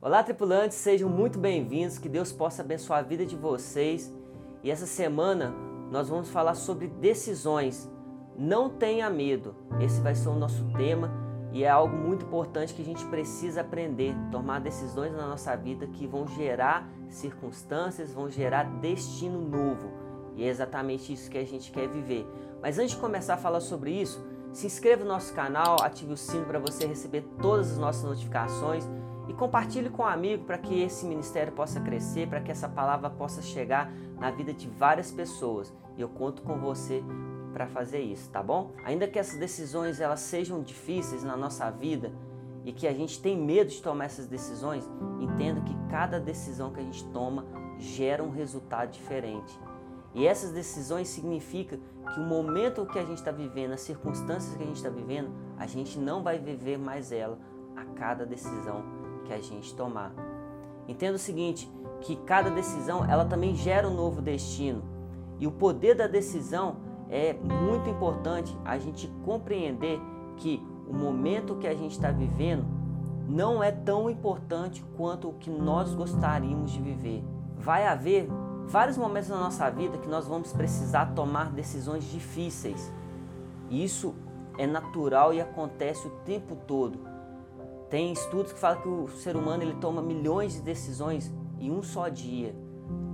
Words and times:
Olá, 0.00 0.22
tripulantes, 0.22 0.78
sejam 0.78 1.10
muito 1.10 1.40
bem-vindos. 1.40 1.98
Que 1.98 2.08
Deus 2.08 2.30
possa 2.30 2.62
abençoar 2.62 3.00
a 3.00 3.02
vida 3.02 3.26
de 3.26 3.34
vocês. 3.34 4.14
E 4.62 4.70
essa 4.70 4.86
semana 4.86 5.52
nós 5.90 6.08
vamos 6.08 6.30
falar 6.30 6.54
sobre 6.54 6.86
decisões. 6.86 7.90
Não 8.38 8.70
tenha 8.70 9.10
medo. 9.10 9.56
Esse 9.80 10.00
vai 10.00 10.14
ser 10.14 10.28
o 10.28 10.36
nosso 10.36 10.64
tema 10.76 11.10
e 11.52 11.64
é 11.64 11.68
algo 11.68 11.96
muito 11.96 12.26
importante 12.26 12.74
que 12.74 12.80
a 12.80 12.84
gente 12.84 13.04
precisa 13.06 13.62
aprender, 13.62 14.14
tomar 14.30 14.60
decisões 14.60 15.12
na 15.12 15.26
nossa 15.26 15.56
vida 15.56 15.88
que 15.88 16.06
vão 16.06 16.28
gerar 16.28 16.88
circunstâncias, 17.08 18.14
vão 18.14 18.30
gerar 18.30 18.78
destino 18.78 19.40
novo. 19.40 19.90
E 20.36 20.44
é 20.44 20.46
exatamente 20.46 21.12
isso 21.12 21.28
que 21.28 21.38
a 21.38 21.44
gente 21.44 21.72
quer 21.72 21.88
viver. 21.88 22.24
Mas 22.62 22.78
antes 22.78 22.92
de 22.92 22.98
começar 22.98 23.34
a 23.34 23.38
falar 23.38 23.60
sobre 23.60 23.90
isso, 23.90 24.24
se 24.52 24.64
inscreva 24.64 25.02
no 25.02 25.08
nosso 25.08 25.34
canal, 25.34 25.82
ative 25.82 26.12
o 26.12 26.16
sino 26.16 26.44
para 26.44 26.60
você 26.60 26.86
receber 26.86 27.24
todas 27.42 27.72
as 27.72 27.78
nossas 27.78 28.04
notificações 28.04 28.88
e 29.28 29.34
compartilhe 29.34 29.90
com 29.90 30.02
um 30.02 30.06
amigo 30.06 30.44
para 30.44 30.56
que 30.56 30.82
esse 30.82 31.04
ministério 31.06 31.52
possa 31.52 31.80
crescer, 31.80 32.26
para 32.28 32.40
que 32.40 32.50
essa 32.50 32.68
palavra 32.68 33.10
possa 33.10 33.42
chegar 33.42 33.92
na 34.18 34.30
vida 34.30 34.54
de 34.54 34.66
várias 34.66 35.10
pessoas. 35.12 35.72
E 35.96 36.00
eu 36.00 36.08
conto 36.08 36.42
com 36.42 36.58
você 36.58 37.04
para 37.52 37.66
fazer 37.66 38.00
isso, 38.00 38.30
tá 38.30 38.42
bom? 38.42 38.72
Ainda 38.84 39.06
que 39.06 39.18
essas 39.18 39.38
decisões 39.38 40.00
elas 40.00 40.20
sejam 40.20 40.62
difíceis 40.62 41.22
na 41.22 41.36
nossa 41.36 41.70
vida 41.70 42.12
e 42.64 42.72
que 42.72 42.86
a 42.86 42.92
gente 42.92 43.20
tem 43.20 43.36
medo 43.36 43.70
de 43.70 43.82
tomar 43.82 44.06
essas 44.06 44.26
decisões, 44.26 44.88
entenda 45.20 45.60
que 45.60 45.76
cada 45.90 46.18
decisão 46.18 46.72
que 46.72 46.80
a 46.80 46.82
gente 46.82 47.04
toma 47.06 47.44
gera 47.78 48.24
um 48.24 48.30
resultado 48.30 48.90
diferente. 48.90 49.58
E 50.14 50.26
essas 50.26 50.50
decisões 50.52 51.08
significam 51.08 51.78
que 52.12 52.20
o 52.20 52.24
momento 52.24 52.86
que 52.86 52.98
a 52.98 53.04
gente 53.04 53.18
está 53.18 53.30
vivendo, 53.30 53.72
as 53.72 53.80
circunstâncias 53.82 54.56
que 54.56 54.62
a 54.62 54.66
gente 54.66 54.76
está 54.76 54.88
vivendo, 54.88 55.30
a 55.58 55.66
gente 55.66 55.98
não 55.98 56.22
vai 56.22 56.38
viver 56.38 56.78
mais 56.78 57.12
ela 57.12 57.38
a 57.76 57.84
cada 57.84 58.24
decisão 58.24 58.97
que 59.28 59.34
a 59.34 59.40
gente 59.40 59.74
tomar. 59.74 60.12
Entenda 60.88 61.16
o 61.16 61.18
seguinte, 61.18 61.70
que 62.00 62.16
cada 62.16 62.50
decisão 62.50 63.04
ela 63.04 63.26
também 63.26 63.54
gera 63.54 63.86
um 63.86 63.94
novo 63.94 64.22
destino. 64.22 64.82
E 65.38 65.46
o 65.46 65.52
poder 65.52 65.94
da 65.94 66.06
decisão 66.06 66.76
é 67.10 67.34
muito 67.34 67.88
importante 67.90 68.56
a 68.64 68.78
gente 68.78 69.06
compreender 69.24 70.00
que 70.38 70.62
o 70.88 70.94
momento 70.94 71.56
que 71.56 71.66
a 71.66 71.74
gente 71.74 71.92
está 71.92 72.10
vivendo 72.10 72.64
não 73.28 73.62
é 73.62 73.70
tão 73.70 74.08
importante 74.08 74.82
quanto 74.96 75.28
o 75.28 75.34
que 75.34 75.50
nós 75.50 75.94
gostaríamos 75.94 76.70
de 76.70 76.80
viver. 76.80 77.22
Vai 77.58 77.86
haver 77.86 78.26
vários 78.66 78.96
momentos 78.96 79.28
na 79.28 79.38
nossa 79.38 79.68
vida 79.70 79.98
que 79.98 80.08
nós 80.08 80.26
vamos 80.26 80.52
precisar 80.52 81.12
tomar 81.14 81.50
decisões 81.50 82.04
difíceis. 82.04 82.90
Isso 83.70 84.14
é 84.56 84.66
natural 84.66 85.34
e 85.34 85.40
acontece 85.40 86.06
o 86.06 86.10
tempo 86.24 86.56
todo. 86.66 87.17
Tem 87.90 88.12
estudos 88.12 88.52
que 88.52 88.58
falam 88.58 88.82
que 88.82 88.88
o 88.88 89.08
ser 89.08 89.34
humano 89.34 89.62
ele 89.62 89.74
toma 89.74 90.02
milhões 90.02 90.54
de 90.54 90.60
decisões 90.60 91.32
em 91.58 91.70
um 91.70 91.82
só 91.82 92.08
dia. 92.08 92.54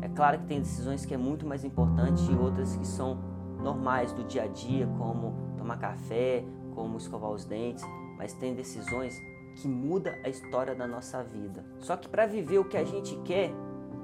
É 0.03 0.09
claro 0.09 0.41
que 0.41 0.47
tem 0.47 0.61
decisões 0.61 1.07
que 1.07 1.15
é 1.15 1.17
muito 1.17 1.47
mais 1.47 1.65
importante 1.65 2.31
e 2.31 2.35
outras 2.35 2.77
que 2.77 2.87
são 2.87 3.19
normais 3.61 4.13
do 4.13 4.25
dia 4.25 4.43
a 4.43 4.47
dia, 4.49 4.87
como 4.99 5.55
tomar 5.57 5.79
café, 5.79 6.45
como 6.75 6.97
escovar 6.97 7.31
os 7.31 7.45
dentes, 7.45 7.85
mas 8.19 8.33
tem 8.35 8.53
decisões 8.55 9.15
que 9.55 9.69
muda 9.69 10.19
a 10.25 10.29
história 10.29 10.75
da 10.75 10.89
nossa 10.89 11.23
vida. 11.23 11.65
Só 11.79 11.97
que 11.97 12.09
para 12.09 12.27
viver 12.27 12.59
o 12.59 12.65
que 12.65 12.77
a 12.77 12.85
gente 12.85 13.17
quer, 13.25 13.53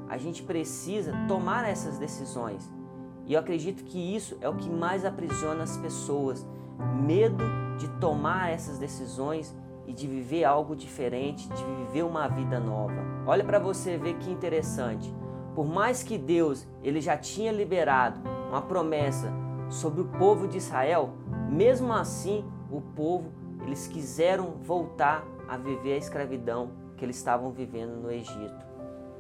a 0.09 0.17
gente 0.17 0.43
precisa 0.45 1.13
tomar 1.27 1.69
essas 1.69 1.99
decisões. 1.99 2.71
E 3.27 3.35
eu 3.35 3.41
acredito 3.41 3.83
que 3.85 3.99
isso 3.99 4.39
é 4.41 4.49
o 4.49 4.57
que 4.57 4.71
mais 4.71 5.05
aprisiona 5.05 5.65
as 5.65 5.77
pessoas, 5.77 6.47
medo 7.05 7.45
de 7.77 7.89
tomar 7.99 8.51
essas 8.51 8.79
decisões 8.79 9.55
e 9.91 9.93
de 9.93 10.07
viver 10.07 10.45
algo 10.45 10.77
diferente, 10.77 11.49
de 11.49 11.65
viver 11.65 12.05
uma 12.05 12.29
vida 12.29 12.61
nova. 12.61 12.95
Olha 13.27 13.43
para 13.43 13.59
você 13.59 13.99
ver 13.99 14.15
que 14.19 14.31
interessante. 14.31 15.13
Por 15.53 15.67
mais 15.67 16.05
que 16.05 16.17
Deus 16.17 16.65
ele 16.81 17.01
já 17.01 17.17
tinha 17.17 17.51
liberado 17.51 18.21
uma 18.49 18.63
promessa 18.63 19.33
sobre 19.69 20.01
o 20.01 20.05
povo 20.05 20.47
de 20.47 20.59
Israel, 20.59 21.11
mesmo 21.51 21.93
assim 21.93 22.45
o 22.71 22.81
povo 22.81 23.33
eles 23.67 23.89
quiseram 23.89 24.53
voltar 24.63 25.27
a 25.49 25.57
viver 25.57 25.95
a 25.95 25.99
escravidão 25.99 26.71
que 26.97 27.05
eles 27.05 27.17
estavam 27.17 27.51
vivendo 27.51 28.01
no 28.01 28.13
Egito. 28.13 28.65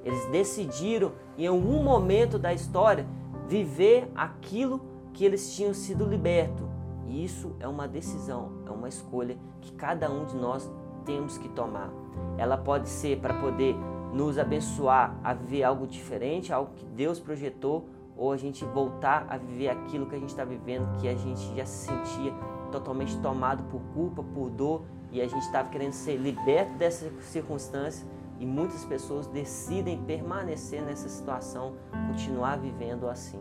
Eles 0.05 0.25
decidiram 0.27 1.11
em 1.37 1.49
algum 1.49 1.83
momento 1.83 2.39
da 2.39 2.55
história 2.55 3.05
viver 3.49 4.09
aquilo 4.15 4.81
que 5.13 5.25
eles 5.25 5.53
tinham 5.53 5.75
sido 5.75 6.05
libertos 6.05 6.70
e 7.11 7.25
isso 7.25 7.57
é 7.59 7.67
uma 7.67 7.89
decisão, 7.89 8.53
é 8.65 8.71
uma 8.71 8.89
escolha 8.89 9.37
que 9.61 9.73
cada 9.73 10.09
um 10.09 10.25
de 10.27 10.37
nós 10.37 10.71
temos 11.05 11.37
que 11.37 11.49
tomar. 11.49 11.91
Ela 12.39 12.57
pode 12.57 12.89
ser 12.89 13.19
para 13.19 13.35
poder 13.35 13.75
nos 14.15 14.39
abençoar 14.39 15.19
a 15.25 15.35
viver 15.35 15.65
algo 15.65 15.89
diferente, 15.89 16.53
algo 16.53 16.71
que 16.77 16.87
Deus 16.87 17.19
projetou, 17.19 17.89
ou 18.17 18.31
a 18.31 18.37
gente 18.37 18.65
voltar 18.65 19.27
a 19.29 19.37
viver 19.37 19.71
aquilo 19.71 20.07
que 20.07 20.15
a 20.15 20.19
gente 20.19 20.29
está 20.29 20.45
vivendo, 20.45 21.01
que 21.01 21.09
a 21.09 21.17
gente 21.17 21.57
já 21.57 21.67
se 21.67 21.89
sentia 21.89 22.33
totalmente 22.71 23.19
tomado 23.21 23.65
por 23.65 23.81
culpa, 23.93 24.23
por 24.23 24.49
dor, 24.49 24.83
e 25.11 25.21
a 25.21 25.27
gente 25.27 25.43
estava 25.43 25.69
querendo 25.69 25.93
ser 25.93 26.17
liberto 26.17 26.75
dessa 26.75 27.11
circunstância. 27.23 28.07
E 28.39 28.47
muitas 28.47 28.85
pessoas 28.85 29.27
decidem 29.27 30.01
permanecer 30.05 30.81
nessa 30.83 31.09
situação, 31.09 31.75
continuar 32.09 32.57
vivendo 32.57 33.09
assim. 33.09 33.41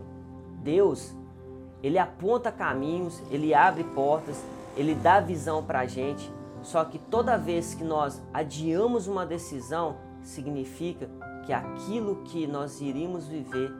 Deus 0.63 1.15
ele 1.81 1.97
aponta 1.97 2.51
caminhos, 2.51 3.21
ele 3.31 3.53
abre 3.53 3.83
portas, 3.83 4.43
ele 4.75 4.93
dá 4.93 5.19
visão 5.19 5.63
para 5.63 5.79
a 5.79 5.85
gente. 5.85 6.31
Só 6.61 6.83
que 6.83 6.99
toda 6.99 7.37
vez 7.37 7.73
que 7.73 7.83
nós 7.83 8.21
adiamos 8.33 9.07
uma 9.07 9.25
decisão, 9.25 9.97
significa 10.21 11.09
que 11.45 11.53
aquilo 11.53 12.17
que 12.25 12.45
nós 12.45 12.81
iríamos 12.81 13.27
viver, 13.27 13.73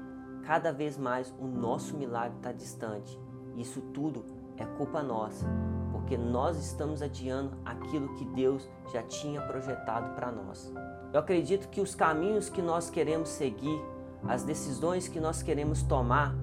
cada 0.43 0.71
vez 0.71 0.97
mais 0.97 1.33
o 1.39 1.45
nosso 1.45 1.95
milagre 1.95 2.37
está 2.37 2.51
distante. 2.51 3.19
Isso 3.55 3.81
tudo 3.93 4.23
é 4.57 4.66
culpa 4.66 5.03
nossa, 5.03 5.45
porque 5.91 6.17
nós 6.17 6.57
estamos 6.57 7.01
adiando 7.01 7.51
aquilo 7.66 8.16
que 8.16 8.25
Deus 8.25 8.67
já 8.91 9.03
tinha 9.03 9.41
projetado 9.41 10.16
para 10.16 10.31
nós. 10.31 10.71
Eu 11.13 11.19
acredito 11.19 11.67
que 11.69 11.81
os 11.81 11.93
caminhos 11.93 12.49
que 12.49 12.61
nós 12.61 12.89
queremos 12.89 13.29
seguir, 13.29 13.81
as 14.27 14.43
decisões 14.43 15.07
que 15.07 15.19
nós 15.19 15.41
queremos 15.41 15.83
tomar, 15.83 16.33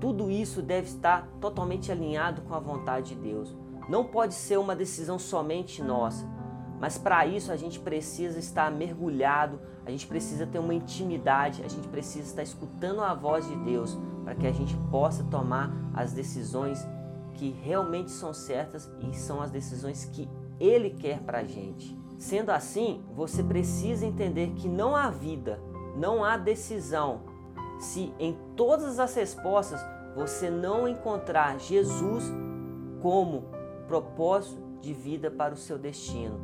tudo 0.00 0.30
isso 0.30 0.62
deve 0.62 0.88
estar 0.88 1.28
totalmente 1.40 1.92
alinhado 1.92 2.42
com 2.42 2.54
a 2.54 2.58
vontade 2.58 3.14
de 3.14 3.20
Deus. 3.20 3.54
Não 3.88 4.04
pode 4.04 4.34
ser 4.34 4.58
uma 4.58 4.74
decisão 4.74 5.18
somente 5.18 5.82
nossa, 5.82 6.26
mas 6.80 6.96
para 6.96 7.26
isso 7.26 7.52
a 7.52 7.56
gente 7.56 7.78
precisa 7.78 8.38
estar 8.38 8.70
mergulhado, 8.70 9.60
a 9.84 9.90
gente 9.90 10.06
precisa 10.06 10.46
ter 10.46 10.58
uma 10.58 10.72
intimidade, 10.72 11.62
a 11.62 11.68
gente 11.68 11.86
precisa 11.88 12.26
estar 12.26 12.42
escutando 12.42 13.02
a 13.02 13.12
voz 13.12 13.46
de 13.46 13.54
Deus 13.56 13.98
para 14.24 14.34
que 14.34 14.46
a 14.46 14.52
gente 14.52 14.74
possa 14.90 15.22
tomar 15.24 15.70
as 15.92 16.12
decisões 16.12 16.86
que 17.34 17.50
realmente 17.50 18.10
são 18.10 18.32
certas 18.32 18.90
e 19.00 19.14
são 19.14 19.42
as 19.42 19.50
decisões 19.50 20.06
que 20.06 20.28
Ele 20.58 20.90
quer 20.90 21.20
para 21.20 21.40
a 21.40 21.44
gente. 21.44 21.98
Sendo 22.18 22.50
assim, 22.50 23.02
você 23.14 23.42
precisa 23.42 24.06
entender 24.06 24.52
que 24.56 24.68
não 24.68 24.94
há 24.94 25.10
vida, 25.10 25.60
não 25.96 26.24
há 26.24 26.36
decisão 26.36 27.29
se 27.80 28.14
em 28.18 28.38
todas 28.54 29.00
as 29.00 29.14
respostas 29.14 29.80
você 30.14 30.50
não 30.50 30.86
encontrar 30.86 31.58
Jesus 31.58 32.24
como 33.00 33.44
propósito 33.88 34.60
de 34.80 34.92
vida 34.92 35.30
para 35.30 35.54
o 35.54 35.56
seu 35.56 35.78
destino. 35.78 36.38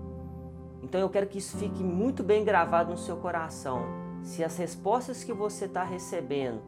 Então 0.83 1.01
eu 1.01 1.11
quero 1.11 1.27
que 1.27 1.39
isso 1.39 1.57
fique 1.57 1.83
muito 1.83 2.23
bem 2.23 2.45
gravado 2.45 2.91
no 2.91 2.99
seu 2.99 3.17
coração. 3.17 3.83
Se 4.23 4.43
as 4.43 4.57
respostas 4.57 5.23
que 5.23 5.33
você 5.33 5.67
está 5.67 5.85
recebendo, 5.85 6.61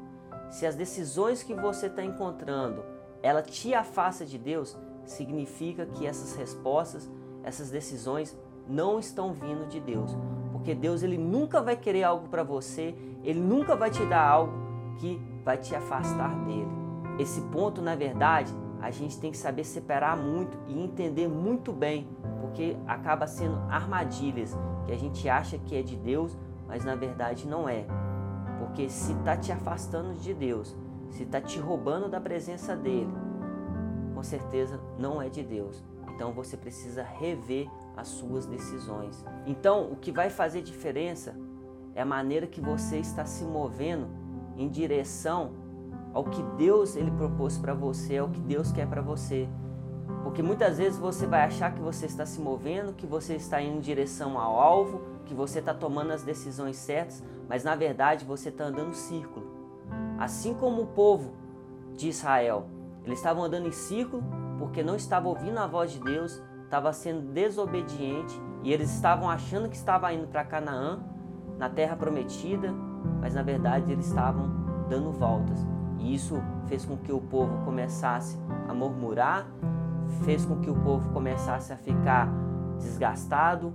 se 0.51 0.67
as 0.67 0.75
decisões 0.75 1.43
que 1.43 1.55
você 1.55 1.87
está 1.87 2.05
encontrando, 2.05 2.85
ela 3.23 3.43
te 3.43 3.75
afasta 3.75 4.25
de 4.25 4.39
Deus, 4.39 4.77
significa 5.05 5.87
que 5.87 6.07
essas 6.07 6.37
respostas, 6.37 7.11
essas 7.43 7.71
decisões 7.71 8.37
não 8.69 8.99
estão 8.99 9.33
vindo 9.33 9.67
de 9.67 9.81
Deus. 9.81 10.17
Porque 10.53 10.75
Deus 10.75 11.03
ele 11.03 11.19
nunca 11.19 11.63
vai 11.63 11.77
querer 11.77 12.05
algo 12.05 12.29
para 12.29 12.43
você, 12.43 12.95
ele 13.23 13.41
nunca 13.41 13.77
vai 13.77 13.91
te 13.91 14.05
dar 14.07 14.27
algo 14.27 14.53
que 14.97 15.21
vai 15.45 15.57
te 15.57 15.75
afastar 15.75 16.35
dele. 16.45 16.69
Esse 17.19 17.41
ponto, 17.43 17.83
na 17.83 17.95
verdade, 17.95 18.53
a 18.81 18.91
gente 18.91 19.19
tem 19.19 19.31
que 19.31 19.37
saber 19.37 19.65
separar 19.65 20.17
muito 20.17 20.57
e 20.69 20.81
entender 20.81 21.29
muito 21.29 21.73
bem, 21.73 22.09
porque 22.41 22.77
acaba 22.87 23.27
sendo 23.27 23.57
armadilhas 23.69 24.57
que 24.87 24.93
a 24.93 24.97
gente 24.97 25.29
acha 25.29 25.59
que 25.59 25.77
é 25.77 25.83
de 25.83 25.97
Deus, 25.97 26.37
mas 26.67 26.85
na 26.85 26.95
verdade 26.95 27.47
não 27.47 27.69
é. 27.69 27.85
Porque 28.59 28.89
se 28.89 29.13
está 29.13 29.37
te 29.37 29.51
afastando 29.51 30.15
de 30.15 30.33
Deus, 30.33 30.77
se 31.11 31.25
está 31.25 31.41
te 31.41 31.59
roubando 31.59 32.09
da 32.09 32.21
presença 32.21 32.77
dele, 32.77 33.13
com 34.15 34.23
certeza 34.23 34.81
não 34.99 35.21
é 35.21 35.29
de 35.29 35.43
Deus. 35.43 35.83
Então 36.15 36.33
você 36.33 36.57
precisa 36.57 37.03
rever 37.03 37.69
as 37.97 38.09
suas 38.09 38.47
decisões. 38.47 39.25
Então, 39.47 39.91
o 39.91 39.97
que 39.97 40.13
vai 40.13 40.31
fazer 40.31 40.63
diferença 40.63 41.35
é 41.99 42.03
a 42.03 42.07
maneira 42.07 42.47
que 42.47 42.61
você 42.61 42.99
está 42.99 43.25
se 43.25 43.43
movendo 43.43 44.07
em 44.57 44.69
direção 44.69 45.51
ao 46.15 46.23
que 46.23 46.41
Deus 46.57 46.95
ele 46.95 47.11
propôs 47.11 47.59
para 47.59 47.75
você, 47.75 48.19
ao 48.19 48.29
que 48.29 48.39
Deus 48.39 48.71
quer 48.71 48.87
para 48.87 49.03
você. 49.03 49.49
Porque 50.23 50.41
muitas 50.41 50.79
vezes 50.79 50.97
você 50.97 51.27
vai 51.27 51.43
achar 51.43 51.75
que 51.75 51.81
você 51.81 52.07
está 52.07 52.25
se 52.25 52.41
movendo, 52.41 52.93
que 52.93 53.05
você 53.05 53.35
está 53.35 53.61
indo 53.61 53.79
em 53.79 53.81
direção 53.81 54.39
ao 54.39 54.61
alvo, 54.61 55.01
que 55.27 55.35
você 55.35 55.59
está 55.59 55.75
tomando 55.75 56.13
as 56.13 56.23
decisões 56.23 56.77
certas, 56.77 57.21
mas 57.49 57.65
na 57.65 57.75
verdade 57.75 58.25
você 58.25 58.49
está 58.49 58.67
andando 58.67 58.91
em 58.91 58.95
círculo. 58.95 59.51
Assim 60.21 60.55
como 60.55 60.83
o 60.83 60.87
povo 60.87 61.33
de 61.97 62.11
Israel, 62.11 62.69
eles 63.05 63.19
estavam 63.19 63.43
andando 63.43 63.67
em 63.67 63.73
círculo 63.73 64.23
porque 64.57 64.85
não 64.85 64.95
estavam 64.95 65.31
ouvindo 65.31 65.59
a 65.59 65.67
voz 65.67 65.91
de 65.91 65.99
Deus, 65.99 66.41
estava 66.63 66.93
sendo 66.93 67.33
desobediente 67.33 68.41
e 68.63 68.73
eles 68.73 68.89
estavam 68.95 69.29
achando 69.29 69.69
que 69.69 69.75
estava 69.75 70.13
indo 70.13 70.29
para 70.29 70.45
Canaã, 70.45 71.18
na 71.59 71.69
terra 71.69 71.97
prometida, 71.97 72.73
mas 73.21 73.35
na 73.35 73.43
verdade 73.43 73.93
eles 73.93 74.07
estavam 74.07 74.49
dando 74.89 75.11
voltas. 75.11 75.59
E 75.99 76.15
isso 76.15 76.41
fez 76.67 76.85
com 76.85 76.97
que 76.97 77.13
o 77.13 77.21
povo 77.21 77.65
começasse 77.65 78.39
a 78.69 78.73
murmurar, 78.73 79.47
fez 80.25 80.45
com 80.45 80.61
que 80.61 80.71
o 80.71 80.75
povo 80.77 81.13
começasse 81.13 81.73
a 81.73 81.77
ficar 81.77 82.29
desgastado, 82.79 83.75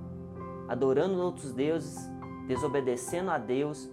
adorando 0.68 1.22
outros 1.22 1.54
deuses, 1.54 2.10
desobedecendo 2.48 3.30
a 3.30 3.38
Deus. 3.38 3.90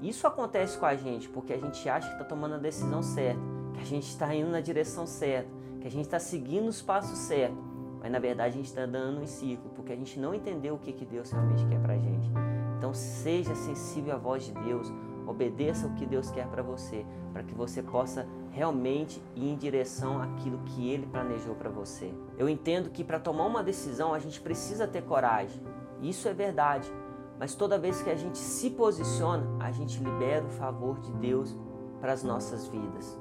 Isso 0.00 0.26
acontece 0.26 0.78
com 0.78 0.86
a 0.86 0.94
gente 0.94 1.28
porque 1.28 1.52
a 1.52 1.58
gente 1.58 1.88
acha 1.88 2.06
que 2.06 2.14
está 2.14 2.24
tomando 2.24 2.54
a 2.54 2.58
decisão 2.58 3.02
certa, 3.02 3.40
que 3.74 3.80
a 3.80 3.84
gente 3.84 4.08
está 4.08 4.32
indo 4.34 4.50
na 4.50 4.60
direção 4.60 5.06
certa, 5.06 5.50
que 5.80 5.88
a 5.88 5.90
gente 5.90 6.04
está 6.04 6.18
seguindo 6.18 6.68
os 6.68 6.80
passos 6.80 7.18
certos, 7.18 7.58
mas 8.00 8.10
na 8.12 8.18
verdade 8.18 8.54
a 8.54 8.56
gente 8.56 8.66
está 8.66 8.82
andando 8.82 9.22
em 9.22 9.26
círculo 9.26 9.70
porque 9.74 9.92
a 9.92 9.96
gente 9.96 10.18
não 10.20 10.34
entendeu 10.34 10.74
o 10.74 10.78
que, 10.78 10.92
que 10.92 11.04
Deus 11.04 11.30
realmente 11.30 11.66
quer 11.66 11.80
para 11.80 11.94
a 11.94 11.98
gente. 11.98 12.53
Então 12.84 12.92
seja 12.92 13.54
sensível 13.54 14.14
à 14.14 14.18
voz 14.18 14.44
de 14.44 14.52
Deus, 14.52 14.92
obedeça 15.26 15.86
o 15.86 15.94
que 15.94 16.04
Deus 16.04 16.30
quer 16.30 16.46
para 16.48 16.62
você, 16.62 17.06
para 17.32 17.42
que 17.42 17.54
você 17.54 17.82
possa 17.82 18.28
realmente 18.50 19.22
ir 19.34 19.48
em 19.48 19.56
direção 19.56 20.20
àquilo 20.20 20.58
que 20.66 20.90
Ele 20.90 21.06
planejou 21.06 21.54
para 21.54 21.70
você. 21.70 22.12
Eu 22.36 22.46
entendo 22.46 22.90
que 22.90 23.02
para 23.02 23.18
tomar 23.18 23.46
uma 23.46 23.62
decisão 23.62 24.12
a 24.12 24.18
gente 24.18 24.38
precisa 24.38 24.86
ter 24.86 25.00
coragem, 25.00 25.62
isso 26.02 26.28
é 26.28 26.34
verdade, 26.34 26.92
mas 27.38 27.54
toda 27.54 27.78
vez 27.78 28.02
que 28.02 28.10
a 28.10 28.16
gente 28.16 28.36
se 28.36 28.68
posiciona, 28.68 29.46
a 29.60 29.72
gente 29.72 30.04
libera 30.04 30.44
o 30.44 30.50
favor 30.50 31.00
de 31.00 31.10
Deus 31.12 31.56
para 32.02 32.12
as 32.12 32.22
nossas 32.22 32.66
vidas. 32.66 33.18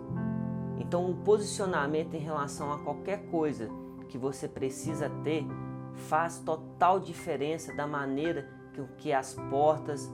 Então, 0.77 1.09
o 1.09 1.15
posicionamento 1.15 2.15
em 2.15 2.19
relação 2.19 2.69
a 2.73 2.79
qualquer 2.79 3.27
coisa 3.27 3.69
que 4.09 4.17
você 4.17 4.45
precisa 4.45 5.09
ter 5.23 5.47
faz 6.09 6.39
total 6.39 6.99
diferença 6.99 7.73
da 7.73 7.87
maneira 7.87 8.52
que 8.97 9.13
as 9.13 9.33
portas, 9.49 10.11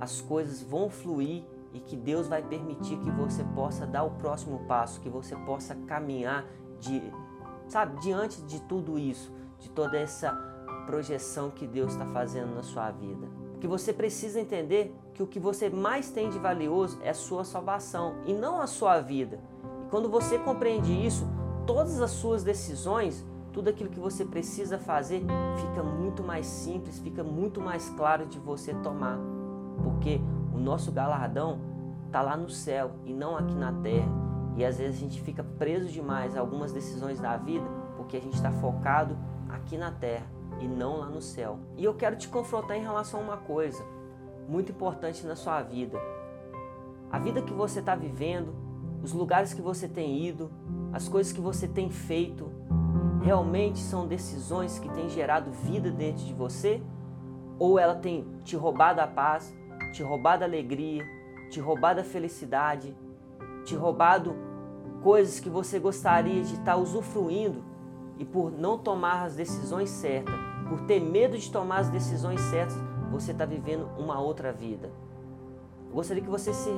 as 0.00 0.20
coisas 0.20 0.62
vão 0.62 0.90
fluir 0.90 1.44
e 1.72 1.80
que 1.80 1.96
Deus 1.96 2.28
vai 2.28 2.42
permitir 2.42 2.98
que 2.98 3.10
você 3.10 3.42
possa 3.54 3.86
dar 3.86 4.04
o 4.04 4.10
próximo 4.12 4.60
passo, 4.66 5.00
que 5.00 5.08
você 5.08 5.34
possa 5.36 5.74
caminhar 5.86 6.46
de, 6.78 7.02
sabe, 7.68 7.98
diante 8.00 8.42
de 8.42 8.60
tudo 8.62 8.98
isso, 8.98 9.32
de 9.58 9.70
toda 9.70 9.96
essa 9.96 10.32
projeção 10.86 11.50
que 11.50 11.66
Deus 11.66 11.92
está 11.92 12.06
fazendo 12.06 12.54
na 12.54 12.62
sua 12.62 12.90
vida. 12.90 13.26
Que 13.60 13.68
você 13.68 13.92
precisa 13.92 14.40
entender 14.40 14.94
que 15.14 15.22
o 15.22 15.26
que 15.26 15.38
você 15.38 15.70
mais 15.70 16.10
tem 16.10 16.28
de 16.28 16.38
valioso 16.38 16.98
é 17.02 17.10
a 17.10 17.14
sua 17.14 17.44
salvação 17.44 18.16
e 18.26 18.34
não 18.34 18.60
a 18.60 18.66
sua 18.66 19.00
vida. 19.00 19.38
E 19.86 19.88
quando 19.88 20.08
você 20.08 20.38
compreende 20.38 20.92
isso, 20.92 21.24
todas 21.66 22.00
as 22.00 22.10
suas 22.10 22.42
decisões 22.42 23.24
tudo 23.52 23.68
aquilo 23.68 23.90
que 23.90 24.00
você 24.00 24.24
precisa 24.24 24.78
fazer 24.78 25.22
fica 25.56 25.82
muito 25.82 26.22
mais 26.22 26.46
simples, 26.46 26.98
fica 26.98 27.22
muito 27.22 27.60
mais 27.60 27.88
claro 27.90 28.26
de 28.26 28.38
você 28.38 28.74
tomar, 28.74 29.18
porque 29.82 30.20
o 30.54 30.58
nosso 30.58 30.90
galardão 30.90 31.60
está 32.06 32.22
lá 32.22 32.36
no 32.36 32.48
céu 32.48 32.92
e 33.04 33.12
não 33.12 33.36
aqui 33.36 33.54
na 33.54 33.72
terra. 33.72 34.08
E 34.56 34.64
às 34.64 34.78
vezes 34.78 34.96
a 34.96 35.00
gente 35.00 35.20
fica 35.22 35.42
preso 35.42 35.88
demais 35.88 36.36
a 36.36 36.40
algumas 36.40 36.72
decisões 36.72 37.18
da 37.18 37.36
vida 37.36 37.66
porque 37.96 38.16
a 38.16 38.20
gente 38.20 38.34
está 38.34 38.50
focado 38.50 39.16
aqui 39.48 39.78
na 39.78 39.90
terra 39.90 40.26
e 40.60 40.68
não 40.68 40.98
lá 40.98 41.06
no 41.06 41.22
céu. 41.22 41.58
E 41.76 41.84
eu 41.84 41.94
quero 41.94 42.16
te 42.16 42.28
confrontar 42.28 42.76
em 42.76 42.82
relação 42.82 43.20
a 43.20 43.22
uma 43.22 43.36
coisa 43.36 43.82
muito 44.48 44.72
importante 44.72 45.26
na 45.26 45.36
sua 45.36 45.62
vida. 45.62 45.98
A 47.10 47.18
vida 47.18 47.40
que 47.40 47.52
você 47.52 47.80
está 47.80 47.94
vivendo, 47.94 48.52
os 49.02 49.12
lugares 49.12 49.54
que 49.54 49.62
você 49.62 49.88
tem 49.88 50.26
ido, 50.26 50.50
as 50.92 51.08
coisas 51.08 51.32
que 51.32 51.40
você 51.40 51.66
tem 51.66 51.90
feito, 51.90 52.50
realmente 53.22 53.78
são 53.78 54.06
decisões 54.06 54.78
que 54.78 54.88
têm 54.90 55.08
gerado 55.08 55.50
vida 55.50 55.90
dentro 55.90 56.24
de 56.24 56.34
você? 56.34 56.82
Ou 57.58 57.78
ela 57.78 57.94
tem 57.94 58.26
te 58.42 58.56
roubado 58.56 59.00
a 59.00 59.06
paz, 59.06 59.54
te 59.92 60.02
roubado 60.02 60.42
a 60.42 60.46
alegria, 60.46 61.04
te 61.50 61.60
roubado 61.60 62.00
a 62.00 62.04
felicidade, 62.04 62.96
te 63.64 63.74
roubado 63.74 64.34
coisas 65.02 65.38
que 65.38 65.48
você 65.48 65.78
gostaria 65.78 66.42
de 66.42 66.54
estar 66.54 66.76
usufruindo 66.76 67.62
e 68.18 68.24
por 68.24 68.50
não 68.50 68.78
tomar 68.78 69.24
as 69.24 69.36
decisões 69.36 69.90
certas, 69.90 70.34
por 70.68 70.80
ter 70.82 71.00
medo 71.00 71.38
de 71.38 71.50
tomar 71.50 71.78
as 71.78 71.88
decisões 71.88 72.40
certas, 72.40 72.76
você 73.10 73.32
está 73.32 73.44
vivendo 73.44 73.88
uma 73.98 74.20
outra 74.20 74.52
vida. 74.52 74.90
Eu 75.88 75.94
gostaria 75.94 76.22
que 76.22 76.30
você 76.30 76.52
se, 76.52 76.70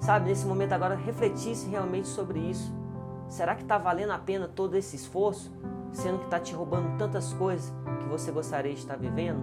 sabe, 0.00 0.28
nesse 0.28 0.46
momento 0.46 0.72
agora 0.72 0.94
refletisse 0.94 1.68
realmente 1.68 2.06
sobre 2.06 2.38
isso. 2.38 2.72
Será 3.28 3.54
que 3.54 3.62
está 3.62 3.78
valendo 3.78 4.12
a 4.12 4.18
pena 4.18 4.48
todo 4.48 4.74
esse 4.74 4.96
esforço? 4.96 5.52
Sendo 5.92 6.18
que 6.18 6.24
está 6.24 6.38
te 6.38 6.54
roubando 6.54 6.96
tantas 6.98 7.32
coisas 7.32 7.72
que 8.00 8.08
você 8.08 8.30
gostaria 8.30 8.72
de 8.72 8.78
estar 8.78 8.96
vivendo? 8.96 9.42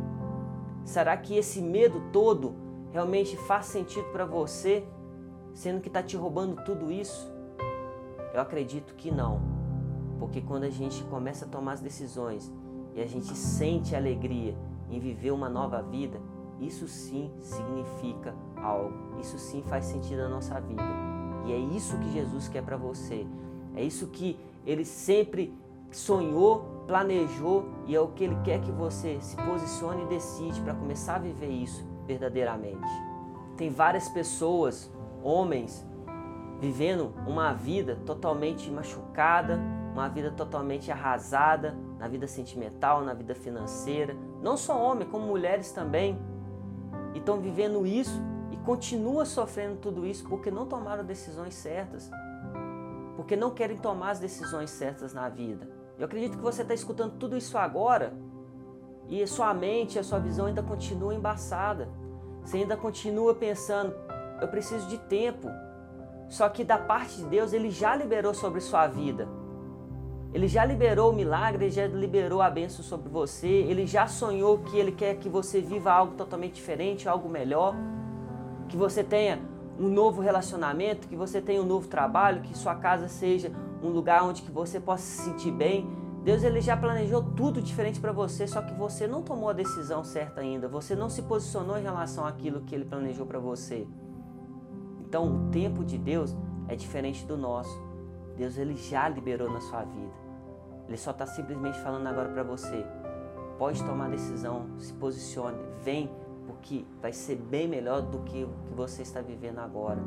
Será 0.84 1.18
que 1.18 1.36
esse 1.36 1.62
medo 1.62 2.02
todo 2.12 2.56
realmente 2.92 3.36
faz 3.36 3.66
sentido 3.66 4.06
para 4.12 4.26
você, 4.26 4.88
sendo 5.54 5.82
que 5.82 5.88
está 5.88 6.02
te 6.04 6.16
roubando 6.16 6.64
tudo 6.64 6.92
isso? 6.92 7.34
Eu 8.34 8.42
acredito 8.42 8.94
que 8.96 9.12
não, 9.12 9.42
porque 10.20 10.42
quando 10.42 10.64
a 10.64 10.70
gente 10.70 11.04
começa 11.06 11.46
a 11.46 11.48
tomar 11.48 11.74
as 11.74 11.82
decisões 11.82 12.52
e 12.94 13.02
a 13.02 13.08
gente 13.08 13.36
sente 13.36 13.96
alegria 13.96 14.56
em 14.90 15.00
viver 15.00 15.32
uma 15.32 15.50
nova 15.50 15.82
vida, 15.82 16.22
isso 16.60 16.88
sim 16.88 17.32
significa 17.42 18.34
algo, 18.62 19.20
isso 19.20 19.38
sim 19.38 19.62
faz 19.64 19.86
sentido 19.86 20.20
na 20.20 20.30
nossa 20.30 20.60
vida. 20.62 20.84
E 21.46 21.52
é 21.52 21.58
isso 21.58 21.98
que 21.98 22.12
Jesus 22.12 22.48
quer 22.48 22.64
para 22.64 22.78
você, 22.78 23.26
é 23.76 23.84
isso 23.84 24.08
que 24.08 24.40
ele 24.66 24.86
sempre 24.86 25.54
sonhou, 25.96 26.84
planejou 26.88 27.66
e 27.86 27.96
é 27.96 28.00
o 28.00 28.10
que 28.10 28.24
Ele 28.24 28.38
quer 28.44 28.60
que 28.60 28.72
você 28.72 29.18
se 29.22 29.36
posicione 29.38 30.04
e 30.04 30.08
decide 30.08 30.60
para 30.62 30.74
começar 30.74 31.16
a 31.16 31.20
viver 31.20 31.50
isso 31.50 31.86
verdadeiramente. 32.06 32.88
Tem 33.56 33.70
várias 33.70 34.10
pessoas, 34.10 34.92
homens, 35.24 35.86
vivendo 36.60 37.14
uma 37.26 37.54
vida 37.54 37.98
totalmente 38.06 38.70
machucada, 38.70 39.60
uma 39.94 40.10
vida 40.10 40.32
totalmente 40.32 40.92
arrasada 40.92 41.78
na 41.98 42.08
vida 42.10 42.28
sentimental, 42.28 43.02
na 43.02 43.14
vida 43.14 43.34
financeira. 43.34 44.16
Não 44.42 44.58
só 44.58 44.78
homens, 44.78 45.10
como 45.10 45.26
mulheres 45.26 45.72
também. 45.72 46.20
E 47.14 47.20
estão 47.20 47.40
vivendo 47.40 47.86
isso 47.86 48.22
e 48.52 48.58
continuam 48.58 49.26
sofrendo 49.26 49.78
tudo 49.78 50.06
isso 50.06 50.28
porque 50.28 50.52
não 50.52 50.66
tomaram 50.66 51.06
decisões 51.06 51.54
certas. 51.54 52.12
Porque 53.16 53.38
não 53.38 53.52
querem 53.52 53.78
tomar 53.78 54.12
as 54.12 54.20
decisões 54.20 54.70
certas 54.70 55.14
na 55.14 55.30
vida. 55.30 55.75
Eu 55.98 56.06
acredito 56.06 56.38
que 56.38 56.44
você 56.44 56.62
está 56.62 56.74
escutando 56.74 57.18
tudo 57.18 57.38
isso 57.38 57.58
agora 57.58 58.14
e 59.08 59.26
sua 59.28 59.54
mente, 59.54 60.00
a 60.00 60.04
sua 60.04 60.20
visão 60.20 60.48
ainda 60.48 60.64
continua 60.64 61.14
embaçada. 61.14 61.88
Você 62.44 62.58
ainda 62.58 62.76
continua 62.76 63.34
pensando, 63.34 63.94
eu 64.42 64.48
preciso 64.48 64.88
de 64.88 64.98
tempo. 64.98 65.48
Só 66.28 66.50
que 66.50 66.64
da 66.64 66.78
parte 66.78 67.18
de 67.18 67.26
Deus, 67.26 67.54
Ele 67.54 67.70
já 67.70 67.96
liberou 67.96 68.34
sobre 68.34 68.60
sua 68.60 68.88
vida. 68.88 69.28
Ele 70.34 70.48
já 70.48 70.66
liberou 70.66 71.12
o 71.12 71.16
milagre, 71.16 71.66
Ele 71.66 71.72
já 71.72 71.88
liberou 71.88 72.42
a 72.42 72.50
bênção 72.50 72.84
sobre 72.84 73.08
você. 73.10 73.48
Ele 73.48 73.86
já 73.86 74.08
sonhou 74.08 74.60
que 74.60 74.78
Ele 74.78 74.92
quer 74.92 75.16
que 75.16 75.30
você 75.30 75.62
viva 75.62 75.92
algo 75.92 76.16
totalmente 76.16 76.56
diferente, 76.56 77.08
algo 77.08 77.30
melhor. 77.30 77.76
Que 78.68 78.76
você 78.76 79.04
tenha 79.04 79.40
um 79.80 79.88
novo 79.88 80.22
relacionamento, 80.22 81.08
que 81.08 81.16
você 81.16 81.42
tenha 81.42 81.62
um 81.62 81.66
novo 81.66 81.88
trabalho, 81.88 82.42
que 82.42 82.58
sua 82.58 82.76
casa 82.76 83.08
seja 83.08 83.52
um 83.86 83.92
lugar 83.92 84.24
onde 84.24 84.42
que 84.42 84.52
você 84.52 84.80
possa 84.80 85.04
se 85.04 85.24
sentir 85.24 85.52
bem. 85.52 85.88
Deus 86.24 86.44
ele 86.44 86.60
já 86.60 86.76
planejou 86.76 87.22
tudo 87.22 87.62
diferente 87.62 88.00
para 88.00 88.12
você, 88.12 88.48
só 88.48 88.62
que 88.62 88.74
você 88.74 89.06
não 89.06 89.22
tomou 89.22 89.50
a 89.50 89.54
decisão 89.54 90.04
certa 90.04 90.42
ainda. 90.42 90.68
Você 90.68 90.96
não 90.96 91.10
se 91.10 91.22
posicionou 91.22 91.78
em 91.78 91.84
relação 91.84 92.26
àquilo 92.26 92.62
que 92.62 92.74
ele 92.74 92.86
planejou 92.86 93.26
para 93.26 93.38
você. 93.38 93.88
Então, 95.02 95.28
o 95.28 95.52
tempo 95.52 95.86
de 95.86 95.98
Deus 95.98 96.36
é 96.68 96.76
diferente 96.76 97.26
do 97.26 97.38
nosso. 97.38 97.80
Deus 98.36 98.58
ele 98.58 98.76
já 98.76 99.08
liberou 99.08 99.50
na 99.52 99.62
sua 99.62 99.84
vida. 99.84 100.14
Ele 100.88 100.98
só 100.98 101.12
está 101.12 101.26
simplesmente 101.26 101.80
falando 101.80 102.08
agora 102.08 102.30
para 102.30 102.44
você. 102.44 102.86
Pode 103.58 103.84
tomar 103.84 104.10
decisão, 104.10 104.66
se 104.78 104.94
posicione, 104.94 105.58
vem, 105.84 106.10
porque 106.46 106.86
vai 107.02 107.14
ser 107.14 107.36
bem 107.36 107.68
melhor 107.68 108.02
do 108.02 108.20
que 108.20 108.44
o 108.44 108.50
que 108.68 108.74
você 108.74 109.04
está 109.04 109.22
vivendo 109.22 109.60
agora. 109.60 110.02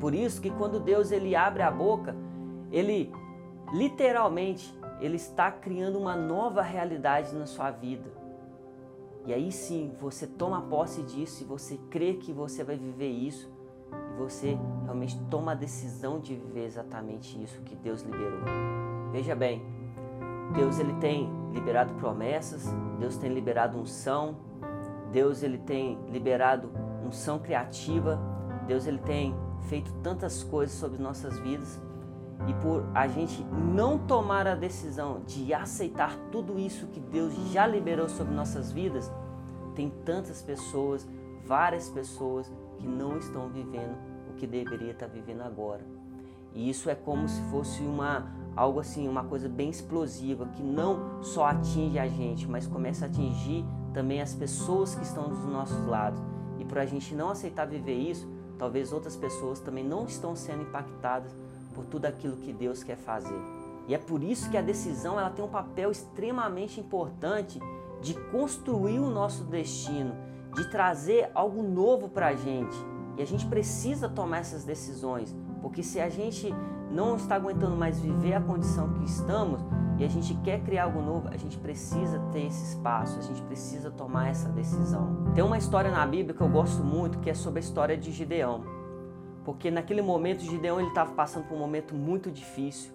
Por 0.00 0.14
isso 0.14 0.40
que 0.40 0.50
quando 0.50 0.80
Deus 0.80 1.10
ele 1.10 1.36
abre 1.36 1.62
a 1.62 1.70
boca, 1.70 2.16
ele 2.70 3.12
literalmente 3.74 4.72
ele 5.00 5.16
está 5.16 5.50
criando 5.50 5.98
uma 5.98 6.14
nova 6.14 6.62
realidade 6.62 7.34
na 7.34 7.44
sua 7.44 7.72
vida. 7.72 8.08
E 9.26 9.34
aí 9.34 9.50
sim, 9.50 9.92
você 10.00 10.28
toma 10.28 10.62
posse 10.62 11.02
disso 11.02 11.42
e 11.42 11.46
você 11.46 11.76
crê 11.90 12.14
que 12.14 12.32
você 12.32 12.62
vai 12.62 12.76
viver 12.76 13.08
isso 13.08 13.50
e 14.14 14.16
você 14.16 14.56
realmente 14.84 15.18
toma 15.28 15.52
a 15.52 15.54
decisão 15.56 16.20
de 16.20 16.36
viver 16.36 16.66
exatamente 16.66 17.42
isso 17.42 17.60
que 17.62 17.74
Deus 17.74 18.02
liberou. 18.02 18.42
Veja 19.10 19.34
bem, 19.34 19.60
Deus 20.54 20.78
ele 20.78 20.94
tem 20.94 21.28
liberado 21.52 21.94
promessas, 21.94 22.64
Deus 23.00 23.16
tem 23.16 23.32
liberado 23.32 23.76
unção, 23.76 24.36
Deus 25.10 25.42
ele 25.42 25.58
tem 25.58 25.98
liberado 26.10 26.70
unção 27.04 27.40
criativa, 27.40 28.20
Deus 28.68 28.86
ele 28.86 28.98
tem 28.98 29.34
feito 29.62 29.92
tantas 29.94 30.44
coisas 30.44 30.76
sobre 30.76 31.02
nossas 31.02 31.38
vidas 31.40 31.82
e 32.46 32.54
por 32.54 32.84
a 32.94 33.06
gente 33.06 33.42
não 33.44 33.98
tomar 33.98 34.46
a 34.46 34.54
decisão 34.54 35.22
de 35.26 35.54
aceitar 35.54 36.16
tudo 36.30 36.58
isso 36.58 36.86
que 36.88 37.00
Deus 37.00 37.34
já 37.52 37.66
liberou 37.66 38.08
sobre 38.08 38.34
nossas 38.34 38.70
vidas, 38.70 39.10
tem 39.74 39.90
tantas 40.04 40.42
pessoas, 40.42 41.06
várias 41.44 41.88
pessoas 41.88 42.52
que 42.78 42.86
não 42.86 43.18
estão 43.18 43.48
vivendo 43.48 43.96
o 44.30 44.34
que 44.34 44.46
deveria 44.46 44.92
estar 44.92 45.06
vivendo 45.06 45.42
agora. 45.42 45.82
E 46.52 46.68
isso 46.68 46.88
é 46.88 46.94
como 46.94 47.28
se 47.28 47.40
fosse 47.50 47.82
uma 47.82 48.32
algo 48.56 48.78
assim, 48.78 49.08
uma 49.08 49.24
coisa 49.24 49.48
bem 49.48 49.70
explosiva 49.70 50.46
que 50.46 50.62
não 50.62 51.22
só 51.22 51.46
atinge 51.46 51.98
a 51.98 52.06
gente, 52.06 52.48
mas 52.48 52.66
começa 52.66 53.04
a 53.04 53.08
atingir 53.08 53.64
também 53.92 54.20
as 54.20 54.32
pessoas 54.32 54.94
que 54.94 55.02
estão 55.02 55.28
dos 55.28 55.44
nossos 55.44 55.84
lados. 55.86 56.20
E 56.58 56.64
por 56.64 56.78
a 56.78 56.86
gente 56.86 57.14
não 57.14 57.30
aceitar 57.30 57.64
viver 57.64 57.96
isso, 57.96 58.28
talvez 58.56 58.92
outras 58.92 59.16
pessoas 59.16 59.58
também 59.58 59.84
não 59.84 60.04
estão 60.04 60.36
sendo 60.36 60.62
impactadas 60.62 61.34
por 61.74 61.84
tudo 61.84 62.06
aquilo 62.06 62.36
que 62.36 62.52
Deus 62.52 62.82
quer 62.82 62.96
fazer. 62.96 63.38
E 63.86 63.94
é 63.94 63.98
por 63.98 64.22
isso 64.22 64.48
que 64.50 64.56
a 64.56 64.62
decisão 64.62 65.18
ela 65.18 65.30
tem 65.30 65.44
um 65.44 65.48
papel 65.48 65.90
extremamente 65.90 66.80
importante 66.80 67.60
de 68.00 68.14
construir 68.30 68.98
o 68.98 69.10
nosso 69.10 69.44
destino, 69.44 70.14
de 70.54 70.70
trazer 70.70 71.30
algo 71.34 71.62
novo 71.62 72.08
para 72.08 72.28
a 72.28 72.34
gente. 72.34 72.76
E 73.16 73.22
a 73.22 73.26
gente 73.26 73.46
precisa 73.46 74.08
tomar 74.08 74.38
essas 74.38 74.64
decisões, 74.64 75.34
porque 75.60 75.82
se 75.82 76.00
a 76.00 76.08
gente 76.08 76.52
não 76.90 77.16
está 77.16 77.34
aguentando 77.34 77.76
mais 77.76 78.00
viver 78.00 78.34
a 78.34 78.40
condição 78.40 78.92
que 78.94 79.04
estamos 79.04 79.60
e 79.98 80.04
a 80.04 80.08
gente 80.08 80.34
quer 80.42 80.60
criar 80.62 80.84
algo 80.84 81.00
novo, 81.00 81.28
a 81.28 81.36
gente 81.36 81.58
precisa 81.58 82.18
ter 82.32 82.46
esse 82.46 82.74
espaço, 82.74 83.18
a 83.18 83.22
gente 83.22 83.42
precisa 83.42 83.90
tomar 83.90 84.28
essa 84.28 84.48
decisão. 84.48 85.32
Tem 85.34 85.44
uma 85.44 85.58
história 85.58 85.90
na 85.90 86.06
Bíblia 86.06 86.34
que 86.34 86.40
eu 86.40 86.48
gosto 86.48 86.82
muito, 86.82 87.18
que 87.18 87.30
é 87.30 87.34
sobre 87.34 87.60
a 87.60 87.62
história 87.62 87.96
de 87.96 88.10
Gideão. 88.10 88.73
Porque 89.44 89.70
naquele 89.70 90.02
momento 90.02 90.42
Gideão 90.42 90.80
estava 90.80 91.12
passando 91.12 91.46
por 91.46 91.54
um 91.54 91.58
momento 91.58 91.94
muito 91.94 92.30
difícil. 92.30 92.92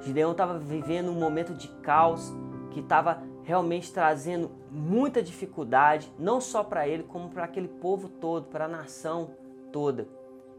Gideão 0.00 0.32
estava 0.32 0.58
vivendo 0.58 1.10
um 1.10 1.18
momento 1.18 1.54
de 1.54 1.68
caos 1.82 2.32
que 2.70 2.80
estava 2.80 3.22
realmente 3.42 3.92
trazendo 3.92 4.50
muita 4.70 5.22
dificuldade, 5.22 6.12
não 6.18 6.40
só 6.40 6.62
para 6.62 6.86
ele, 6.86 7.02
como 7.02 7.30
para 7.30 7.44
aquele 7.44 7.68
povo 7.68 8.08
todo, 8.08 8.46
para 8.46 8.66
a 8.66 8.68
nação 8.68 9.30
toda. 9.72 10.06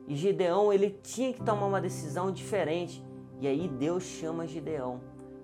E 0.08 0.16
Gideão, 0.16 0.74
ele 0.74 1.00
tinha 1.04 1.32
que 1.32 1.44
tomar 1.44 1.68
uma 1.68 1.80
decisão 1.80 2.32
diferente. 2.32 3.04
E 3.40 3.48
aí 3.48 3.68
Deus 3.68 4.04
chama 4.04 4.48
Gideão. 4.48 5.02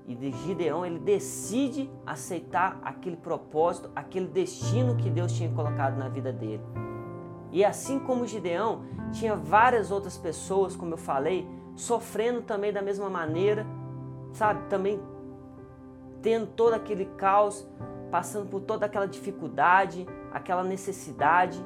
E 0.08 0.16
de 0.16 0.32
Gideão, 0.32 0.86
ele 0.86 1.00
decide 1.00 1.90
aceitar 2.06 2.80
aquele 2.84 3.16
propósito, 3.16 3.92
aquele 3.96 4.28
destino 4.28 4.96
que 4.96 5.10
Deus 5.10 5.32
tinha 5.32 5.52
colocado 5.52 5.98
na 5.98 6.10
vida 6.10 6.34
dele. 6.34 6.64
E 7.56 7.64
assim 7.64 8.00
como 8.00 8.28
Gideão, 8.28 8.82
tinha 9.14 9.34
várias 9.34 9.90
outras 9.90 10.18
pessoas, 10.18 10.76
como 10.76 10.92
eu 10.92 10.98
falei, 10.98 11.48
sofrendo 11.74 12.42
também 12.42 12.74
da 12.74 12.82
mesma 12.82 13.10
maneira, 13.10 13.66
sabe? 14.34 14.68
Também 14.68 15.00
tendo 16.22 16.48
todo 16.48 16.74
aquele 16.74 17.06
caos, 17.16 17.66
passando 18.12 18.50
por 18.50 18.60
toda 18.60 18.86
aquela 18.86 19.06
dificuldade, 19.06 20.06
aquela 20.34 20.66
necessidade. 20.66 21.58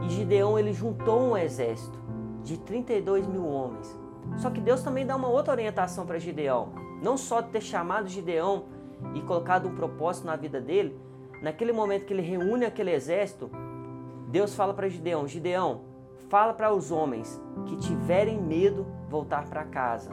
E 0.00 0.08
Gideão 0.08 0.58
ele 0.58 0.72
juntou 0.72 1.20
um 1.20 1.36
exército 1.36 1.98
de 2.42 2.56
32 2.58 3.26
mil 3.26 3.46
homens. 3.46 3.94
Só 4.38 4.48
que 4.48 4.58
Deus 4.58 4.82
também 4.82 5.04
dá 5.04 5.16
uma 5.16 5.28
outra 5.28 5.52
orientação 5.52 6.06
para 6.06 6.18
Gideão. 6.18 6.70
Não 7.02 7.18
só 7.18 7.42
ter 7.42 7.60
chamado 7.60 8.08
Gideão 8.08 8.64
e 9.14 9.20
colocado 9.20 9.68
um 9.68 9.74
propósito 9.74 10.26
na 10.26 10.36
vida 10.36 10.62
dele, 10.62 10.98
naquele 11.42 11.72
momento 11.72 12.06
que 12.06 12.14
ele 12.14 12.22
reúne 12.22 12.64
aquele 12.64 12.90
exército, 12.90 13.50
Deus 14.30 14.54
fala 14.54 14.72
para 14.74 14.88
Gideão: 14.88 15.26
Gideão, 15.26 15.82
fala 16.28 16.54
para 16.54 16.72
os 16.72 16.90
homens 16.90 17.40
que 17.66 17.76
tiverem 17.76 18.40
medo 18.40 18.86
voltar 19.08 19.48
para 19.48 19.64
casa. 19.64 20.10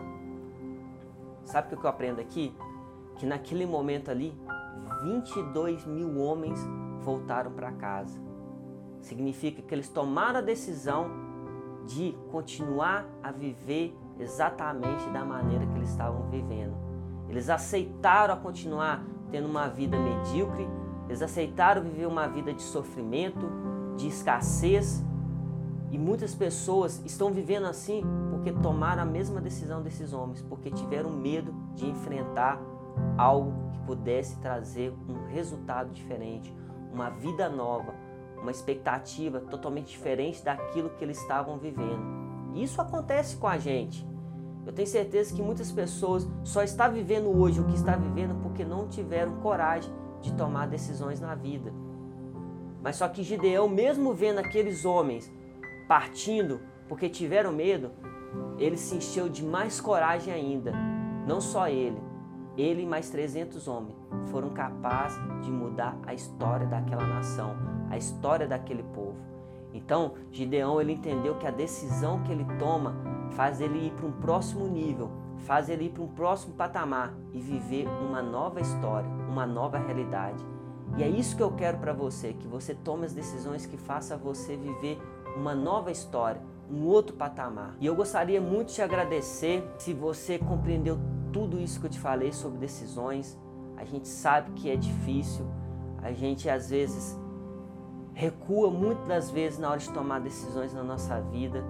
Sabe 1.44 1.74
o 1.74 1.78
que 1.80 1.86
eu 1.86 1.90
aprendo 1.90 2.20
aqui? 2.20 2.54
que 3.18 3.26
naquele 3.26 3.66
momento 3.66 4.10
ali, 4.10 4.34
22 5.04 5.86
mil 5.86 6.18
homens 6.20 6.60
voltaram 7.02 7.52
para 7.52 7.72
casa. 7.72 8.20
Significa 9.02 9.62
que 9.62 9.74
eles 9.74 9.90
tomaram 9.90 10.40
a 10.40 10.42
decisão 10.42 11.10
de 11.86 12.18
continuar 12.32 13.06
a 13.24 13.32
viver 13.32 13.96
exatamente 14.20 15.08
da 15.10 15.24
maneira 15.24 15.66
que 15.66 15.76
eles 15.76 15.90
estavam 15.90 16.30
vivendo. 16.30 16.76
Eles 17.30 17.50
aceitaram 17.50 18.34
a 18.34 18.38
continuar 18.38 19.04
tendo 19.32 19.48
uma 19.48 19.68
vida 19.68 19.98
medíocre, 19.98 20.68
eles 21.08 21.22
aceitaram 21.22 21.82
viver 21.82 22.06
uma 22.06 22.28
vida 22.28 22.54
de 22.54 22.62
sofrimento, 22.62 23.50
de 23.98 24.08
escassez. 24.08 25.04
E 25.92 25.98
muitas 25.98 26.36
pessoas 26.36 27.02
estão 27.06 27.32
vivendo 27.32 27.66
assim 27.66 28.04
porque 28.30 28.52
tomaram 28.52 29.04
a 29.04 29.06
mesma 29.06 29.42
decisão 29.42 29.82
desses 29.82 30.14
homens, 30.14 30.42
porque 30.42 30.70
tiveram 30.70 31.10
medo 31.10 31.54
de 31.76 31.90
enfrentar 31.90 32.62
algo 33.18 33.54
que 33.72 33.80
pudesse 33.80 34.38
trazer 34.40 34.94
um 35.08 35.28
resultado 35.28 35.92
diferente, 35.92 36.54
uma 36.92 37.10
vida 37.10 37.50
nova, 37.50 37.94
uma 38.42 38.52
expectativa 38.52 39.40
totalmente 39.40 39.88
diferente 39.88 40.44
daquilo 40.44 40.90
que 40.92 41.04
eles 41.04 41.20
estavam 41.20 41.58
vivendo. 41.58 42.02
Isso 42.54 42.82
acontece 42.82 43.38
com 43.38 43.48
a 43.48 43.58
gente. 43.58 44.06
Eu 44.66 44.74
tenho 44.74 44.88
certeza 44.88 45.34
que 45.34 45.42
muitas 45.42 45.72
pessoas 45.72 46.28
só 46.44 46.62
estão 46.62 46.92
vivendo 46.92 47.30
hoje 47.30 47.62
o 47.62 47.64
que 47.64 47.76
está 47.76 47.96
vivendo 47.96 48.36
porque 48.42 48.66
não 48.66 48.88
tiveram 48.88 49.38
coragem 49.38 49.92
de 50.22 50.34
tomar 50.34 50.68
decisões 50.68 51.22
na 51.22 51.36
vida. 51.36 51.72
Mas 52.82 52.96
só 52.96 53.08
que 53.08 53.24
Gideão, 53.24 53.68
mesmo 53.68 54.14
vendo 54.14 54.40
aqueles 54.40 54.86
homens 54.86 55.32
partindo 55.88 56.60
porque 56.88 57.10
tiveram 57.10 57.52
medo, 57.52 57.92
ele 58.58 58.78
se 58.78 58.96
encheu 58.96 59.30
de 59.30 59.44
mais 59.44 59.80
coragem 59.80 60.34
ainda. 60.34 60.74
Não 61.26 61.42
só 61.42 61.68
ele, 61.68 62.02
ele 62.58 62.84
e 62.84 62.86
mais 62.86 63.10
300 63.10 63.68
homens 63.68 63.96
foram 64.32 64.50
capazes 64.50 65.20
de 65.42 65.52
mudar 65.52 65.98
a 66.06 66.14
história 66.14 66.66
daquela 66.66 67.06
nação, 67.06 67.56
a 67.90 67.98
história 67.98 68.48
daquele 68.48 68.84
povo. 68.84 69.18
Então, 69.74 70.14
Gideão 70.32 70.82
ele 70.82 70.94
entendeu 70.94 71.36
que 71.36 71.46
a 71.46 71.52
decisão 71.52 72.24
que 72.24 72.32
ele 72.32 72.46
toma 72.58 72.96
faz 73.32 73.62
ele 73.62 73.88
ir 73.88 73.92
para 73.92 74.08
um 74.08 74.12
próximo 74.12 74.68
nível, 74.68 75.12
faz 75.46 75.70
ele 75.70 75.86
ir 75.86 75.90
para 75.90 76.04
um 76.04 76.08
próximo 76.08 76.56
patamar 76.56 77.14
e 77.32 77.40
viver 77.40 77.88
uma 77.88 78.22
nova 78.22 78.60
história, 78.60 79.10
uma 79.30 79.46
nova 79.46 79.78
realidade. 79.78 80.44
E 80.96 81.04
é 81.04 81.08
isso 81.08 81.36
que 81.36 81.44
eu 81.44 81.52
quero 81.52 81.78
para 81.78 81.94
você, 81.94 82.34
que 82.34 82.48
você 82.48 82.74
tome 82.74 83.06
as 83.06 83.14
decisões 83.14 83.66
que 83.66 83.78
faça 83.78 84.16
você 84.16 84.56
viver 84.56 85.00
uma 85.36 85.54
nova 85.54 85.92
história, 85.92 86.42
um 86.70 86.86
outro 86.86 87.16
patamar. 87.16 87.76
E 87.80 87.86
eu 87.86 87.96
gostaria 87.96 88.42
muito 88.42 88.74
de 88.74 88.82
agradecer 88.82 89.64
se 89.78 89.94
você 89.94 90.40
compreendeu 90.40 90.98
tudo 91.32 91.60
isso 91.60 91.80
que 91.80 91.86
eu 91.86 91.90
te 91.90 92.00
falei 92.00 92.32
sobre 92.32 92.58
decisões. 92.58 93.38
A 93.76 93.86
gente 93.86 94.08
sabe 94.08 94.52
que 94.52 94.70
é 94.70 94.76
difícil, 94.76 95.46
a 96.02 96.12
gente 96.12 96.50
às 96.50 96.70
vezes 96.70 97.18
recua 98.14 98.72
muitas 98.72 99.08
das 99.08 99.30
vezes 99.30 99.60
na 99.60 99.70
hora 99.70 99.80
de 99.80 99.92
tomar 99.92 100.20
decisões 100.20 100.74
na 100.74 100.84
nossa 100.84 101.22
vida, 101.22 101.64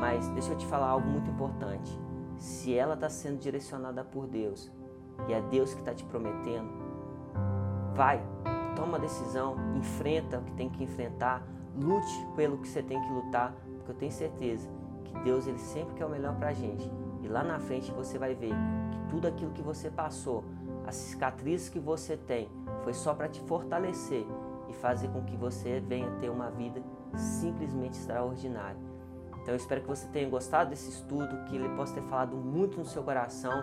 mas 0.00 0.26
deixa 0.30 0.50
eu 0.50 0.56
te 0.56 0.66
falar 0.66 0.88
algo 0.88 1.06
muito 1.06 1.30
importante. 1.30 1.96
Se 2.36 2.76
ela 2.76 2.94
está 2.94 3.08
sendo 3.08 3.38
direcionada 3.38 4.02
por 4.02 4.26
Deus 4.26 4.72
e 5.28 5.32
é 5.32 5.40
Deus 5.42 5.72
que 5.72 5.80
está 5.80 5.94
te 5.94 6.04
prometendo, 6.04 6.68
vai, 7.94 8.20
toma 8.84 8.98
a 8.98 9.00
decisão, 9.00 9.56
enfrenta 9.74 10.38
o 10.38 10.42
que 10.42 10.52
tem 10.52 10.68
que 10.68 10.84
enfrentar, 10.84 11.42
lute 11.74 12.26
pelo 12.36 12.58
que 12.58 12.68
você 12.68 12.82
tem 12.82 13.00
que 13.00 13.10
lutar, 13.10 13.54
porque 13.76 13.92
eu 13.92 13.94
tenho 13.94 14.12
certeza 14.12 14.68
que 15.04 15.18
Deus 15.20 15.46
ele 15.46 15.58
sempre 15.58 15.94
quer 15.94 16.04
o 16.04 16.10
melhor 16.10 16.36
para 16.36 16.48
a 16.48 16.52
gente. 16.52 16.90
E 17.22 17.28
lá 17.28 17.42
na 17.42 17.58
frente 17.58 17.90
você 17.92 18.18
vai 18.18 18.34
ver 18.34 18.52
tudo 19.08 19.26
aquilo 19.26 19.52
que 19.52 19.62
você 19.62 19.90
passou, 19.90 20.44
as 20.86 20.96
cicatrizes 20.96 21.70
que 21.70 21.80
você 21.80 22.14
tem, 22.14 22.50
foi 22.82 22.92
só 22.92 23.14
para 23.14 23.26
te 23.26 23.40
fortalecer 23.40 24.26
e 24.68 24.74
fazer 24.74 25.08
com 25.08 25.24
que 25.24 25.36
você 25.36 25.80
venha 25.80 26.10
ter 26.20 26.28
uma 26.28 26.50
vida 26.50 26.82
simplesmente 27.16 27.98
extraordinária. 27.98 28.78
Então 29.40 29.54
eu 29.54 29.56
espero 29.56 29.80
que 29.80 29.88
você 29.88 30.06
tenha 30.08 30.28
gostado 30.28 30.70
desse 30.70 30.90
estudo, 30.90 31.44
que 31.46 31.56
ele 31.56 31.70
possa 31.70 31.94
ter 31.94 32.02
falado 32.02 32.36
muito 32.36 32.78
no 32.78 32.84
seu 32.84 33.02
coração 33.02 33.62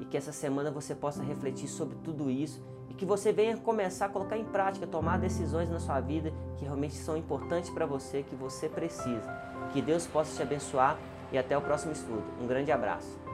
e 0.00 0.04
que 0.04 0.16
essa 0.16 0.32
semana 0.32 0.70
você 0.70 0.94
possa 0.94 1.22
refletir 1.22 1.68
sobre 1.68 1.96
tudo 2.04 2.30
isso 2.30 2.62
e 2.88 2.94
que 2.94 3.04
você 3.04 3.32
venha 3.32 3.56
começar 3.56 4.06
a 4.06 4.08
colocar 4.08 4.36
em 4.36 4.44
prática, 4.44 4.86
tomar 4.86 5.18
decisões 5.18 5.68
na 5.68 5.78
sua 5.78 6.00
vida 6.00 6.32
que 6.56 6.64
realmente 6.64 6.94
são 6.94 7.16
importantes 7.16 7.70
para 7.70 7.86
você, 7.86 8.22
que 8.22 8.34
você 8.34 8.68
precisa. 8.68 9.28
Que 9.72 9.82
Deus 9.82 10.06
possa 10.06 10.36
te 10.36 10.42
abençoar 10.42 10.98
e 11.32 11.38
até 11.38 11.56
o 11.56 11.60
próximo 11.60 11.92
estudo. 11.92 12.24
Um 12.40 12.46
grande 12.46 12.70
abraço. 12.70 13.25